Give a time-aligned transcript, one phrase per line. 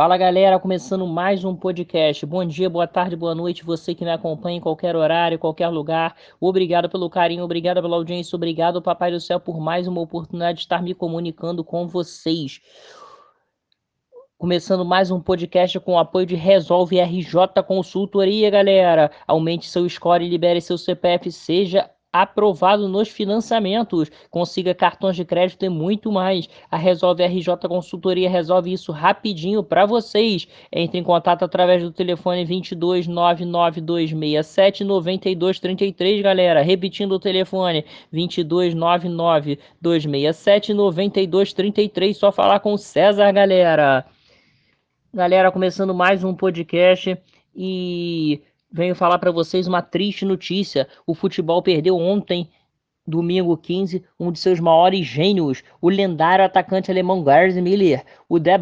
[0.00, 2.24] Fala galera, começando mais um podcast.
[2.24, 6.16] Bom dia, boa tarde, boa noite, você que me acompanha em qualquer horário, qualquer lugar.
[6.40, 10.64] Obrigado pelo carinho, obrigado pela audiência, obrigado, Papai do Céu, por mais uma oportunidade de
[10.64, 12.62] estar me comunicando com vocês.
[14.38, 19.10] Começando mais um podcast com o apoio de Resolve RJ Consultoria, galera.
[19.26, 24.10] Aumente seu score e libere seu CPF, seja aprovado nos financiamentos.
[24.30, 26.48] Consiga cartões de crédito e muito mais.
[26.70, 30.48] A Resolve RJ Consultoria resolve isso rapidinho para vocês.
[30.72, 36.62] Entre em contato através do telefone 22 99267 9233, galera.
[36.62, 42.16] Repetindo o telefone 22 99267 9233.
[42.16, 44.04] Só falar com o César, galera.
[45.12, 47.18] Galera, começando mais um podcast
[47.54, 48.40] e
[48.72, 50.86] venho falar para vocês uma triste notícia.
[51.06, 52.48] O futebol perdeu ontem,
[53.06, 58.56] domingo 15, um de seus maiores gênios, o lendário atacante alemão Gerd Miller, o De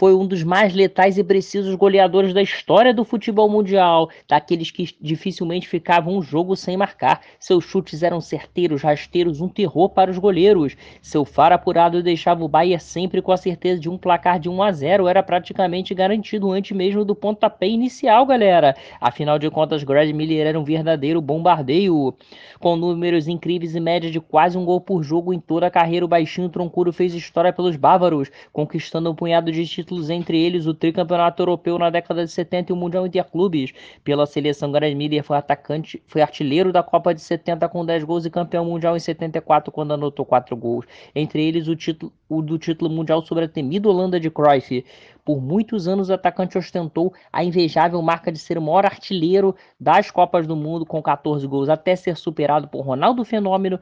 [0.00, 4.88] foi um dos mais letais e precisos goleadores da história do futebol mundial, daqueles que
[4.98, 7.20] dificilmente ficavam um jogo sem marcar.
[7.38, 10.74] Seus chutes eram certeiros, rasteiros, um terror para os goleiros.
[11.02, 14.62] Seu faro apurado deixava o Bayern sempre com a certeza de um placar de 1
[14.62, 18.74] a 0, era praticamente garantido antes mesmo do pontapé inicial, galera.
[19.02, 22.14] Afinal de contas, Greg Miller era um verdadeiro bombardeio.
[22.58, 26.06] Com números incríveis e média de quase um gol por jogo em toda a carreira,
[26.06, 30.74] o baixinho troncudo fez história pelos bávaros, conquistando um punhado de títulos entre eles o
[30.74, 33.72] tricampeonato europeu na década de 70 e o Mundial Interclubes.
[34.04, 38.30] Pela seleção, Miller foi atacante, foi artilheiro da Copa de 70 com 10 gols e
[38.30, 40.84] campeão mundial em 74 quando anotou 4 gols.
[41.14, 44.84] Entre eles o, título, o do título mundial sobre a temida Holanda de Cruyff.
[45.24, 50.10] Por muitos anos o atacante ostentou a invejável marca de ser o maior artilheiro das
[50.10, 53.78] Copas do Mundo com 14 gols, até ser superado por Ronaldo Fenômeno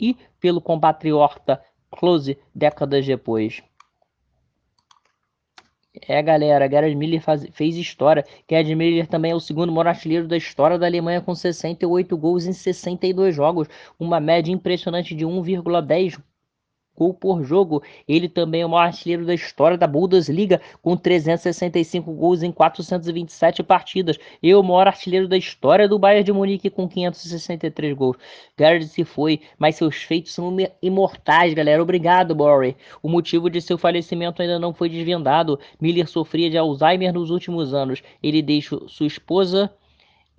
[0.00, 3.62] e pelo compatriota Close décadas depois.
[6.06, 8.24] É, galera, Gerard Miller faz, fez história.
[8.48, 12.46] Gerard Miller também é o segundo maior artilheiro da história da Alemanha com 68 gols
[12.46, 13.68] em 62 jogos,
[13.98, 16.20] uma média impressionante de 1,10
[16.96, 17.82] gol por jogo.
[18.06, 23.62] Ele também é o maior artilheiro da história da Bundesliga, com 365 gols em 427
[23.62, 24.18] partidas.
[24.42, 28.16] E o maior artilheiro da história do Bayern de Munique, com 563 gols.
[28.58, 31.82] Gerd se foi, mas seus feitos são imortais, galera.
[31.82, 32.76] Obrigado, Borry.
[33.02, 35.58] O motivo de seu falecimento ainda não foi desvendado.
[35.80, 38.02] Miller sofria de Alzheimer nos últimos anos.
[38.22, 39.70] Ele deixou sua esposa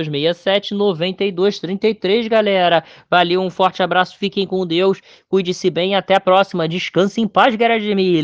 [0.01, 2.83] 22992679233, galera.
[3.09, 6.67] Valeu, um forte abraço, fiquem com Deus, cuide-se bem, até a próxima.
[6.67, 7.83] Descanse em paz, Gerard